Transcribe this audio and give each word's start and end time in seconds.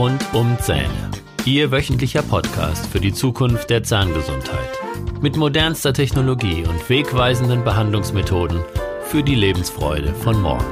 Rund 0.00 0.24
um 0.32 0.56
Zähne. 0.58 1.10
Ihr 1.44 1.70
wöchentlicher 1.70 2.22
Podcast 2.22 2.86
für 2.86 3.00
die 3.00 3.12
Zukunft 3.12 3.68
der 3.68 3.82
Zahngesundheit. 3.82 4.70
Mit 5.20 5.36
modernster 5.36 5.92
Technologie 5.92 6.62
und 6.62 6.88
wegweisenden 6.88 7.64
Behandlungsmethoden 7.64 8.60
für 9.02 9.22
die 9.22 9.34
Lebensfreude 9.34 10.14
von 10.14 10.40
morgen. 10.40 10.64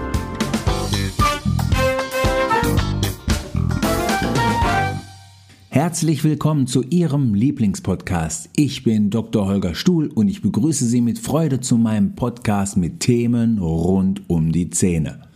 Herzlich 5.69 6.25
willkommen 6.25 6.67
zu 6.67 6.83
Ihrem 6.85 7.35
Lieblingspodcast. 7.35 8.49
Ich 8.57 8.83
bin 8.83 9.11
Dr. 9.11 9.45
Holger 9.45 9.75
Stuhl 9.75 10.07
und 10.07 10.29
ich 10.29 10.41
begrüße 10.41 10.87
Sie 10.87 11.03
mit 11.03 11.19
Freude 11.19 11.61
zu 11.61 11.77
meinem 11.77 12.15
Podcast 12.15 12.79
mit 12.79 13.01
Themen 13.01 13.59
rund 13.59 14.23
um 14.31 14.53
die 14.53 14.71
Zähne. 14.71 15.28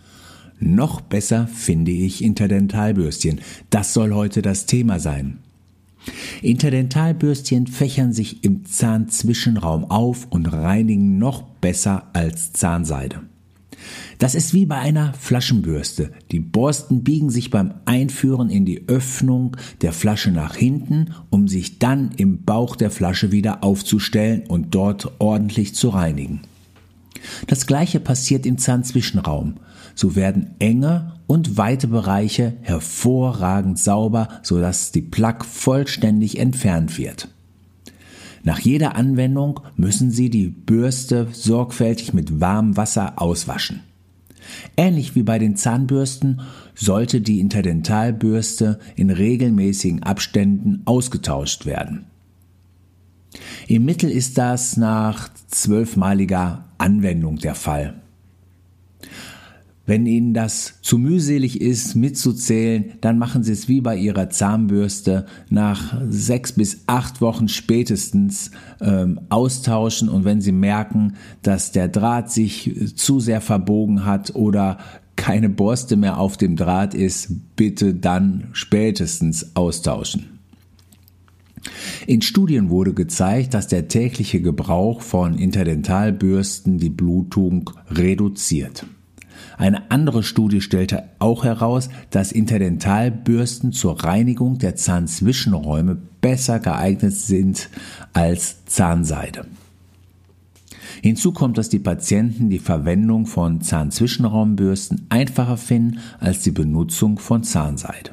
Noch 0.64 1.00
besser 1.00 1.48
finde 1.48 1.90
ich 1.90 2.22
Interdentalbürstchen. 2.22 3.40
Das 3.70 3.92
soll 3.92 4.14
heute 4.14 4.42
das 4.42 4.64
Thema 4.64 5.00
sein. 5.00 5.38
Interdentalbürstchen 6.40 7.66
fächern 7.66 8.12
sich 8.12 8.44
im 8.44 8.64
Zahnzwischenraum 8.64 9.84
auf 9.90 10.28
und 10.30 10.46
reinigen 10.46 11.18
noch 11.18 11.42
besser 11.42 12.10
als 12.12 12.52
Zahnseide. 12.52 13.22
Das 14.18 14.36
ist 14.36 14.54
wie 14.54 14.66
bei 14.66 14.78
einer 14.78 15.14
Flaschenbürste. 15.14 16.12
Die 16.30 16.38
Borsten 16.38 17.02
biegen 17.02 17.30
sich 17.30 17.50
beim 17.50 17.74
Einführen 17.84 18.48
in 18.48 18.64
die 18.64 18.88
Öffnung 18.88 19.56
der 19.80 19.92
Flasche 19.92 20.30
nach 20.30 20.54
hinten, 20.54 21.12
um 21.30 21.48
sich 21.48 21.80
dann 21.80 22.12
im 22.16 22.44
Bauch 22.44 22.76
der 22.76 22.92
Flasche 22.92 23.32
wieder 23.32 23.64
aufzustellen 23.64 24.44
und 24.46 24.76
dort 24.76 25.10
ordentlich 25.18 25.74
zu 25.74 25.88
reinigen. 25.88 26.42
Das 27.46 27.66
gleiche 27.66 28.00
passiert 28.00 28.46
im 28.46 28.58
Zahnzwischenraum. 28.58 29.54
So 29.94 30.16
werden 30.16 30.54
enge 30.58 31.14
und 31.26 31.56
weite 31.56 31.88
Bereiche 31.88 32.54
hervorragend 32.62 33.78
sauber, 33.78 34.28
sodass 34.42 34.92
die 34.92 35.02
Plaque 35.02 35.44
vollständig 35.44 36.38
entfernt 36.38 36.98
wird. 36.98 37.28
Nach 38.44 38.58
jeder 38.58 38.96
Anwendung 38.96 39.60
müssen 39.76 40.10
Sie 40.10 40.28
die 40.28 40.48
Bürste 40.48 41.28
sorgfältig 41.32 42.12
mit 42.12 42.40
warmem 42.40 42.76
Wasser 42.76 43.20
auswaschen. 43.20 43.80
Ähnlich 44.76 45.14
wie 45.14 45.22
bei 45.22 45.38
den 45.38 45.56
Zahnbürsten 45.56 46.40
sollte 46.74 47.20
die 47.20 47.38
Interdentalbürste 47.38 48.80
in 48.96 49.10
regelmäßigen 49.10 50.02
Abständen 50.02 50.82
ausgetauscht 50.84 51.66
werden. 51.66 52.06
Im 53.72 53.86
Mittel 53.86 54.10
ist 54.10 54.36
das 54.36 54.76
nach 54.76 55.30
zwölfmaliger 55.46 56.66
Anwendung 56.76 57.38
der 57.38 57.54
Fall. 57.54 57.94
Wenn 59.86 60.04
Ihnen 60.04 60.34
das 60.34 60.74
zu 60.82 60.98
mühselig 60.98 61.58
ist, 61.58 61.94
mitzuzählen, 61.94 62.92
dann 63.00 63.16
machen 63.16 63.42
Sie 63.42 63.52
es 63.52 63.68
wie 63.68 63.80
bei 63.80 63.96
Ihrer 63.96 64.28
Zahnbürste 64.28 65.24
nach 65.48 65.98
sechs 66.06 66.52
bis 66.52 66.82
acht 66.86 67.22
Wochen 67.22 67.48
spätestens 67.48 68.50
ähm, 68.82 69.22
austauschen 69.30 70.10
und 70.10 70.26
wenn 70.26 70.42
Sie 70.42 70.52
merken, 70.52 71.14
dass 71.40 71.72
der 71.72 71.88
Draht 71.88 72.30
sich 72.30 72.92
zu 72.94 73.20
sehr 73.20 73.40
verbogen 73.40 74.04
hat 74.04 74.34
oder 74.34 74.76
keine 75.16 75.48
Borste 75.48 75.96
mehr 75.96 76.18
auf 76.18 76.36
dem 76.36 76.56
Draht 76.56 76.92
ist, 76.92 77.56
bitte 77.56 77.94
dann 77.94 78.48
spätestens 78.52 79.56
austauschen. 79.56 80.31
In 82.06 82.22
Studien 82.22 82.70
wurde 82.70 82.92
gezeigt, 82.92 83.54
dass 83.54 83.68
der 83.68 83.88
tägliche 83.88 84.40
Gebrauch 84.40 85.00
von 85.00 85.38
Interdentalbürsten 85.38 86.78
die 86.78 86.90
Blutung 86.90 87.70
reduziert. 87.90 88.86
Eine 89.58 89.90
andere 89.90 90.22
Studie 90.22 90.60
stellte 90.60 91.04
auch 91.18 91.44
heraus, 91.44 91.88
dass 92.10 92.32
Interdentalbürsten 92.32 93.72
zur 93.72 94.02
Reinigung 94.02 94.58
der 94.58 94.76
Zahnzwischenräume 94.76 95.98
besser 96.20 96.58
geeignet 96.58 97.14
sind 97.14 97.68
als 98.12 98.64
Zahnseide. 98.64 99.46
Hinzu 101.02 101.32
kommt, 101.32 101.58
dass 101.58 101.68
die 101.68 101.78
Patienten 101.78 102.50
die 102.50 102.58
Verwendung 102.58 103.26
von 103.26 103.60
Zahnzwischenraumbürsten 103.60 105.06
einfacher 105.08 105.56
finden 105.56 105.98
als 106.20 106.42
die 106.42 106.50
Benutzung 106.50 107.18
von 107.18 107.42
Zahnseide. 107.42 108.12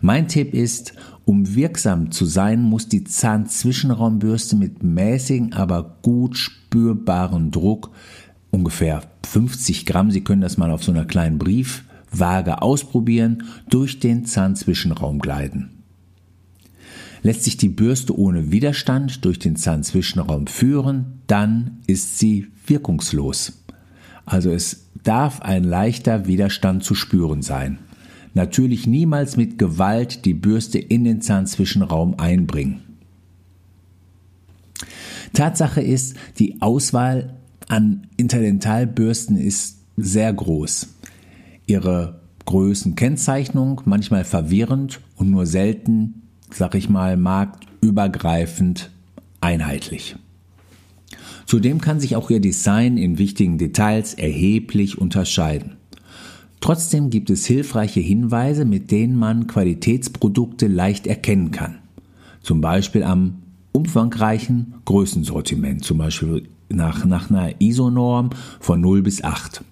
Mein 0.00 0.28
Tipp 0.28 0.54
ist, 0.54 0.94
um 1.24 1.54
wirksam 1.54 2.10
zu 2.10 2.26
sein, 2.26 2.62
muss 2.62 2.88
die 2.88 3.04
Zahnzwischenraumbürste 3.04 4.56
mit 4.56 4.82
mäßigen, 4.82 5.52
aber 5.54 5.96
gut 6.02 6.36
spürbaren 6.36 7.50
Druck 7.50 7.90
ungefähr 8.54 9.02
50 9.26 9.84
Gramm, 9.84 10.10
Sie 10.10 10.22
können 10.22 10.40
das 10.40 10.56
mal 10.56 10.70
auf 10.70 10.84
so 10.84 10.92
einer 10.92 11.04
kleinen 11.04 11.38
Briefwaage 11.38 12.62
ausprobieren, 12.62 13.44
durch 13.68 13.98
den 13.98 14.24
Zahnzwischenraum 14.24 15.18
gleiten. 15.18 15.70
Lässt 17.22 17.44
sich 17.44 17.56
die 17.56 17.70
Bürste 17.70 18.16
ohne 18.18 18.52
Widerstand 18.52 19.24
durch 19.24 19.38
den 19.38 19.56
Zahnzwischenraum 19.56 20.46
führen, 20.46 21.20
dann 21.26 21.78
ist 21.86 22.18
sie 22.18 22.48
wirkungslos. 22.66 23.64
Also 24.26 24.50
es 24.50 24.90
darf 25.02 25.40
ein 25.40 25.64
leichter 25.64 26.26
Widerstand 26.26 26.84
zu 26.84 26.94
spüren 26.94 27.42
sein. 27.42 27.78
Natürlich 28.34 28.86
niemals 28.86 29.36
mit 29.36 29.58
Gewalt 29.58 30.24
die 30.24 30.34
Bürste 30.34 30.78
in 30.78 31.04
den 31.04 31.20
Zahnzwischenraum 31.20 32.18
einbringen. 32.18 32.82
Tatsache 35.32 35.80
ist, 35.80 36.16
die 36.38 36.60
Auswahl 36.60 37.34
an 37.68 38.08
Interdentalbürsten 38.16 39.36
ist 39.36 39.78
sehr 39.96 40.32
groß. 40.32 40.88
Ihre 41.66 42.20
Größenkennzeichnung 42.44 43.80
manchmal 43.84 44.24
verwirrend 44.24 45.00
und 45.16 45.30
nur 45.30 45.46
selten, 45.46 46.22
sag 46.50 46.74
ich 46.74 46.88
mal, 46.88 47.16
marktübergreifend 47.16 48.90
einheitlich. 49.40 50.16
Zudem 51.46 51.80
kann 51.80 52.00
sich 52.00 52.16
auch 52.16 52.30
ihr 52.30 52.40
Design 52.40 52.96
in 52.96 53.18
wichtigen 53.18 53.58
Details 53.58 54.14
erheblich 54.14 54.98
unterscheiden. 54.98 55.76
Trotzdem 56.64 57.10
gibt 57.10 57.28
es 57.28 57.44
hilfreiche 57.44 58.00
Hinweise, 58.00 58.64
mit 58.64 58.90
denen 58.90 59.18
man 59.18 59.48
Qualitätsprodukte 59.48 60.66
leicht 60.66 61.06
erkennen 61.06 61.50
kann. 61.50 61.74
Zum 62.40 62.62
Beispiel 62.62 63.02
am 63.02 63.42
umfangreichen 63.72 64.72
Größensortiment, 64.86 65.84
zum 65.84 65.98
Beispiel 65.98 66.48
nach, 66.70 67.04
nach 67.04 67.28
einer 67.28 67.60
ISO-Norm 67.60 68.30
von 68.60 68.80
0 68.80 69.02
bis 69.02 69.22
8. 69.22 69.62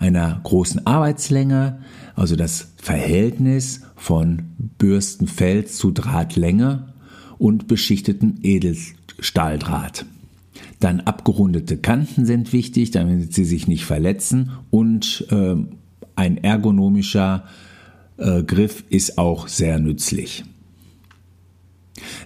Einer 0.00 0.40
großen 0.42 0.84
Arbeitslänge, 0.88 1.78
also 2.16 2.34
das 2.34 2.72
Verhältnis 2.78 3.82
von 3.94 4.42
Bürstenfels 4.78 5.76
zu 5.76 5.92
Drahtlänge 5.92 6.94
und 7.38 7.68
beschichteten 7.68 8.40
Edelstahldraht. 8.42 10.04
Dann 10.80 10.98
abgerundete 10.98 11.76
Kanten 11.76 12.26
sind 12.26 12.52
wichtig, 12.52 12.90
damit 12.90 13.32
sie 13.32 13.44
sich 13.44 13.68
nicht 13.68 13.84
verletzen 13.84 14.50
und 14.72 15.28
äh, 15.30 15.54
ein 16.16 16.36
ergonomischer 16.36 17.44
äh, 18.16 18.42
Griff 18.42 18.84
ist 18.90 19.18
auch 19.18 19.48
sehr 19.48 19.78
nützlich. 19.78 20.44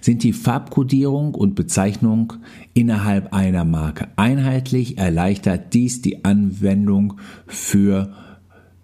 Sind 0.01 0.23
die 0.23 0.33
Farbkodierung 0.33 1.35
und 1.35 1.55
Bezeichnung 1.55 2.33
innerhalb 2.73 3.33
einer 3.33 3.65
Marke 3.65 4.07
einheitlich, 4.15 4.97
erleichtert 4.97 5.73
dies 5.73 6.01
die 6.01 6.23
Anwendung 6.23 7.19
für 7.47 8.13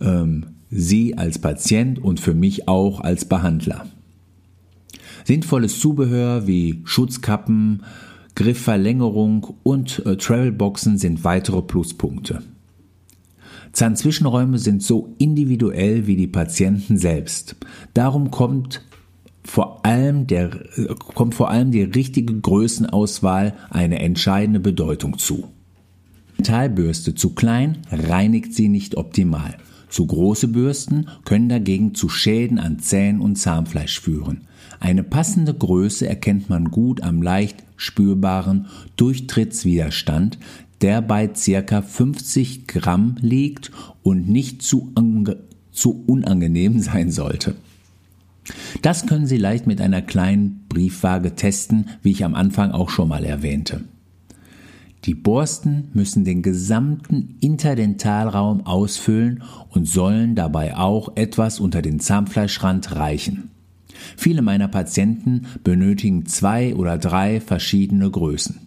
ähm, 0.02 0.48
Sie 0.70 1.18
als 1.18 1.38
Patient 1.40 2.00
und 2.00 2.20
für 2.20 2.34
mich 2.34 2.68
auch 2.68 3.00
als 3.00 3.26
Behandler. 3.26 3.86
Sinnvolles 5.24 5.80
Zubehör 5.80 6.48
wie 6.48 6.82
Schutzkappen, 6.84 7.84
Griffverlängerung 8.36 9.56
und 9.62 10.04
äh, 10.06 10.18
Travelboxen 10.18 10.98
sind 10.98 11.24
weitere 11.24 11.62
Pluspunkte. 11.62 12.42
Zahnzwischenräume 13.74 14.60
sind 14.60 14.84
so 14.84 15.16
individuell 15.18 16.08
wie 16.08 16.16
die 16.16 16.28
Patienten 16.28 16.98
selbst. 16.98 17.56
Darum 17.94 18.32
kommt 18.32 18.82
vor 19.44 19.86
allem 19.86 20.28
der, 20.28 20.52
kommt 20.98 21.36
vor 21.36 21.50
allem 21.50 21.72
die 21.72 21.84
richtige 21.84 22.40
Größenauswahl 22.40 23.56
eine 23.70 24.00
entscheidende 24.00 24.60
Bedeutung 24.60 25.18
zu. 25.18 25.50
Metallbürste 26.38 27.16
zu 27.16 27.32
klein 27.32 27.80
reinigt 27.92 28.54
sie 28.54 28.70
nicht 28.70 28.96
optimal. 28.96 29.58
Zu 29.90 30.08
große 30.08 30.48
Bürsten 30.48 31.08
können 31.24 31.50
dagegen 31.50 31.94
zu 31.94 32.10
Schäden 32.10 32.58
an 32.58 32.80
Zähnen 32.80 33.22
und 33.22 33.36
Zahnfleisch 33.36 34.00
führen. 34.00 34.48
Eine 34.80 35.04
passende 35.04 35.54
Größe 35.54 36.08
erkennt 36.08 36.50
man 36.50 36.72
gut 36.72 37.02
am 37.02 37.22
leicht 37.22 37.64
spürbaren 37.78 38.68
Durchtrittswiderstand, 38.96 40.40
der 40.84 41.02
bei 41.02 41.28
ca. 41.28 41.82
50 41.82 42.68
Gramm 42.68 43.16
liegt 43.22 43.72
und 44.04 44.30
nicht 44.30 44.62
zu, 44.62 44.94
zu 45.72 46.04
unangenehm 46.06 46.80
sein 46.82 47.10
sollte. 47.10 47.56
Das 48.82 49.08
können 49.08 49.26
Sie 49.26 49.38
leicht 49.38 49.66
mit 49.66 49.80
einer 49.80 50.02
kleinen 50.02 50.66
Briefwaage 50.68 51.36
testen, 51.36 51.88
wie 52.02 52.12
ich 52.12 52.26
am 52.26 52.36
Anfang 52.36 52.72
auch 52.72 52.90
schon 52.90 53.08
mal 53.08 53.24
erwähnte. 53.24 53.86
Die 55.06 55.16
Borsten 55.16 55.90
müssen 55.94 56.26
den 56.26 56.42
gesamten 56.42 57.36
Interdentalraum 57.40 58.66
ausfüllen 58.66 59.44
und 59.70 59.88
sollen 59.88 60.36
dabei 60.36 60.76
auch 60.76 61.16
etwas 61.16 61.62
unter 61.62 61.82
den 61.82 62.02
Zahnfleischrand 62.02 62.96
reichen. 62.96 63.52
Viele 64.18 64.42
meiner 64.42 64.68
Patienten 64.68 65.44
benötigen 65.64 66.26
zwei 66.26 66.76
oder 66.76 66.98
drei 66.98 67.40
verschiedene 67.40 68.10
Größen. 68.10 68.63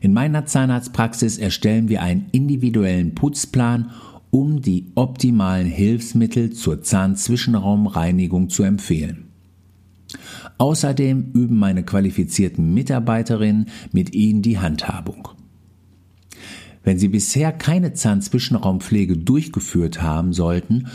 In 0.00 0.14
meiner 0.14 0.46
Zahnarztpraxis 0.46 1.36
erstellen 1.38 1.88
wir 1.88 2.02
einen 2.02 2.26
individuellen 2.32 3.14
Putzplan, 3.14 3.90
um 4.30 4.62
die 4.62 4.86
optimalen 4.94 5.66
Hilfsmittel 5.66 6.50
zur 6.50 6.82
Zahnzwischenraumreinigung 6.82 8.48
zu 8.48 8.62
empfehlen. 8.62 9.28
Außerdem 10.58 11.32
üben 11.32 11.58
meine 11.58 11.84
qualifizierten 11.84 12.72
Mitarbeiterinnen 12.72 13.66
mit 13.92 14.14
Ihnen 14.14 14.42
die 14.42 14.58
Handhabung. 14.58 15.28
Wenn 16.82 16.98
Sie 16.98 17.08
bisher 17.08 17.52
keine 17.52 17.92
Zahnzwischenraumpflege 17.92 19.18
durchgeführt 19.18 20.00
haben 20.00 20.32
sollten, 20.32 20.88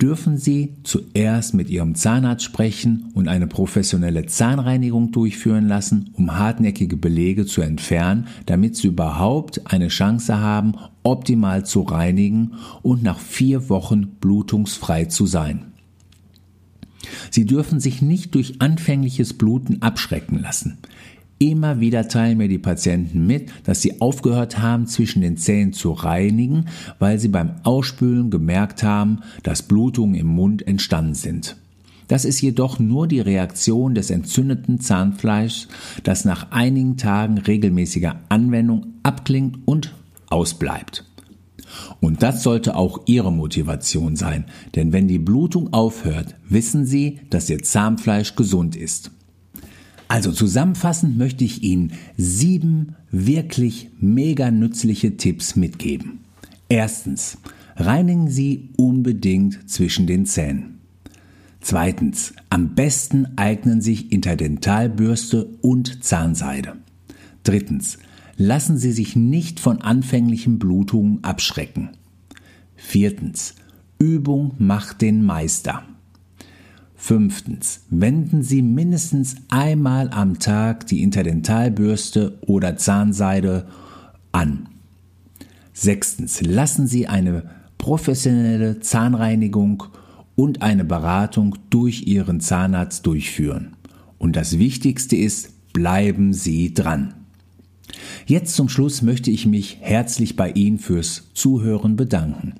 dürfen 0.00 0.36
Sie 0.36 0.76
zuerst 0.84 1.54
mit 1.54 1.68
Ihrem 1.70 1.94
Zahnarzt 1.94 2.44
sprechen 2.44 3.10
und 3.14 3.28
eine 3.28 3.46
professionelle 3.46 4.26
Zahnreinigung 4.26 5.10
durchführen 5.10 5.66
lassen, 5.66 6.10
um 6.14 6.38
hartnäckige 6.38 6.96
Belege 6.96 7.46
zu 7.46 7.62
entfernen, 7.62 8.28
damit 8.46 8.76
Sie 8.76 8.88
überhaupt 8.88 9.72
eine 9.72 9.88
Chance 9.88 10.38
haben, 10.38 10.74
optimal 11.02 11.66
zu 11.66 11.82
reinigen 11.82 12.52
und 12.82 13.02
nach 13.02 13.18
vier 13.18 13.68
Wochen 13.68 14.06
blutungsfrei 14.20 15.06
zu 15.06 15.26
sein. 15.26 15.72
Sie 17.30 17.46
dürfen 17.46 17.80
sich 17.80 18.02
nicht 18.02 18.34
durch 18.34 18.60
anfängliches 18.60 19.34
Bluten 19.34 19.82
abschrecken 19.82 20.40
lassen. 20.40 20.78
Immer 21.38 21.78
wieder 21.78 22.08
teilen 22.08 22.38
mir 22.38 22.48
die 22.48 22.58
Patienten 22.58 23.26
mit, 23.26 23.50
dass 23.62 23.80
sie 23.80 24.00
aufgehört 24.00 24.58
haben, 24.58 24.86
zwischen 24.88 25.22
den 25.22 25.36
Zähnen 25.36 25.72
zu 25.72 25.92
reinigen, 25.92 26.66
weil 26.98 27.20
sie 27.20 27.28
beim 27.28 27.52
Ausspülen 27.62 28.30
gemerkt 28.30 28.82
haben, 28.82 29.20
dass 29.44 29.62
Blutungen 29.62 30.16
im 30.16 30.26
Mund 30.26 30.66
entstanden 30.66 31.14
sind. 31.14 31.56
Das 32.08 32.24
ist 32.24 32.40
jedoch 32.40 32.78
nur 32.80 33.06
die 33.06 33.20
Reaktion 33.20 33.94
des 33.94 34.10
entzündeten 34.10 34.80
Zahnfleischs, 34.80 35.68
das 36.02 36.24
nach 36.24 36.50
einigen 36.50 36.96
Tagen 36.96 37.38
regelmäßiger 37.38 38.18
Anwendung 38.30 38.94
abklingt 39.02 39.58
und 39.66 39.94
ausbleibt. 40.30 41.04
Und 42.00 42.22
das 42.22 42.42
sollte 42.42 42.76
auch 42.76 43.02
Ihre 43.06 43.30
Motivation 43.30 44.16
sein, 44.16 44.46
denn 44.74 44.92
wenn 44.92 45.06
die 45.06 45.18
Blutung 45.18 45.72
aufhört, 45.72 46.34
wissen 46.48 46.86
Sie, 46.86 47.20
dass 47.30 47.50
Ihr 47.50 47.62
Zahnfleisch 47.62 48.34
gesund 48.34 48.74
ist. 48.74 49.12
Also 50.08 50.32
zusammenfassend 50.32 51.18
möchte 51.18 51.44
ich 51.44 51.62
Ihnen 51.62 51.92
sieben 52.16 52.96
wirklich 53.10 53.90
mega 54.00 54.50
nützliche 54.50 55.18
Tipps 55.18 55.54
mitgeben. 55.54 56.20
Erstens, 56.70 57.38
reinigen 57.76 58.28
Sie 58.28 58.70
unbedingt 58.76 59.70
zwischen 59.70 60.06
den 60.06 60.24
Zähnen. 60.24 60.78
Zweitens, 61.60 62.32
am 62.48 62.74
besten 62.74 63.26
eignen 63.36 63.82
sich 63.82 64.10
Interdentalbürste 64.10 65.44
und 65.60 66.02
Zahnseide. 66.02 66.76
Drittens, 67.42 67.98
lassen 68.36 68.78
Sie 68.78 68.92
sich 68.92 69.16
nicht 69.16 69.60
von 69.60 69.82
anfänglichen 69.82 70.58
Blutungen 70.58 71.22
abschrecken. 71.24 71.90
Viertens, 72.76 73.56
Übung 73.98 74.54
macht 74.58 75.02
den 75.02 75.24
Meister. 75.24 75.82
Fünftens, 77.00 77.84
wenden 77.90 78.42
Sie 78.42 78.60
mindestens 78.60 79.36
einmal 79.48 80.10
am 80.10 80.40
Tag 80.40 80.88
die 80.88 81.02
Interdentalbürste 81.02 82.38
oder 82.42 82.76
Zahnseide 82.76 83.68
an. 84.32 84.68
Sechstens, 85.72 86.42
lassen 86.42 86.88
Sie 86.88 87.06
eine 87.06 87.50
professionelle 87.78 88.80
Zahnreinigung 88.80 89.84
und 90.34 90.60
eine 90.60 90.84
Beratung 90.84 91.54
durch 91.70 92.08
Ihren 92.08 92.40
Zahnarzt 92.40 93.06
durchführen. 93.06 93.76
Und 94.18 94.34
das 94.34 94.58
Wichtigste 94.58 95.14
ist, 95.14 95.72
bleiben 95.72 96.32
Sie 96.32 96.74
dran. 96.74 97.14
Jetzt 98.26 98.56
zum 98.56 98.68
Schluss 98.68 99.02
möchte 99.02 99.30
ich 99.30 99.46
mich 99.46 99.78
herzlich 99.80 100.34
bei 100.34 100.50
Ihnen 100.50 100.80
fürs 100.80 101.28
Zuhören 101.32 101.94
bedanken. 101.94 102.54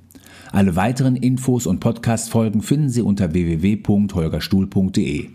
Alle 0.52 0.76
weiteren 0.76 1.16
Infos 1.16 1.66
und 1.66 1.80
Podcast-Folgen 1.80 2.62
finden 2.62 2.88
Sie 2.88 3.02
unter 3.02 3.32
www.holgerstuhl.de. 3.32 5.28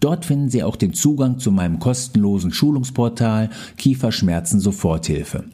Dort 0.00 0.24
finden 0.24 0.48
Sie 0.48 0.62
auch 0.62 0.76
den 0.76 0.92
Zugang 0.94 1.38
zu 1.38 1.50
meinem 1.50 1.78
kostenlosen 1.78 2.52
Schulungsportal 2.52 3.50
Kieferschmerzen 3.76 4.60
Soforthilfe. 4.60 5.44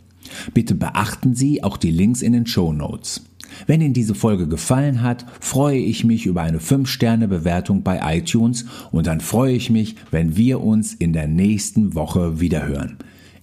Bitte 0.53 0.75
beachten 0.75 1.35
Sie 1.35 1.65
auch 1.65 1.77
die 1.77 1.91
Links 1.91 2.23
in 2.23 2.33
den 2.33 2.47
Show 2.47 2.73
Notes. 2.73 3.23
Wenn 3.67 3.81
Ihnen 3.81 3.95
diese 3.95 4.15
Folge 4.15 4.47
gefallen 4.47 5.03
hat, 5.03 5.25
freue 5.41 5.79
ich 5.79 6.05
mich 6.05 6.27
über 6.27 6.43
eine 6.43 6.59
5-Sterne-Bewertung 6.59 7.83
bei 7.83 8.19
iTunes 8.19 8.67
und 8.91 9.07
dann 9.07 9.21
freue 9.21 9.55
ich 9.55 9.71
mich, 9.71 9.97
wenn 10.11 10.37
wir 10.37 10.61
uns 10.61 10.95
in 10.95 11.13
der 11.13 11.29
nächsten 11.29 11.95
Woche 11.95 12.41
wiederhören. 12.41 12.99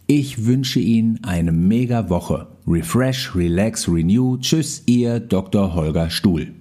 Ich 0.08 0.46
wünsche 0.46 0.80
Ihnen 0.80 1.24
eine 1.24 1.52
mega 1.52 2.10
Woche. 2.10 2.48
Refresh, 2.68 3.36
relax, 3.36 3.88
renew. 3.88 4.38
Tschüss, 4.38 4.82
Ihr 4.88 5.20
Dr. 5.20 5.76
Holger 5.76 6.10
Stuhl. 6.10 6.52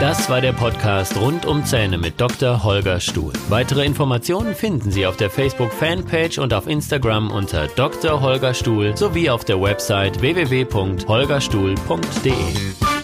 Das 0.00 0.30
war 0.30 0.40
der 0.40 0.52
Podcast 0.52 1.16
rund 1.16 1.44
um 1.44 1.64
Zähne 1.64 1.98
mit 1.98 2.20
Dr. 2.20 2.62
Holger 2.62 3.00
Stuhl. 3.00 3.32
Weitere 3.48 3.84
Informationen 3.84 4.54
finden 4.54 4.92
Sie 4.92 5.06
auf 5.06 5.16
der 5.16 5.28
Facebook 5.28 5.72
Fanpage 5.72 6.38
und 6.38 6.54
auf 6.54 6.68
Instagram 6.68 7.30
unter 7.30 7.66
Dr. 7.66 8.20
Holger 8.20 8.54
Stuhl 8.54 8.96
sowie 8.96 9.28
auf 9.28 9.44
der 9.44 9.60
Website 9.60 10.20
www.holgerstuhl.de. 10.20 12.97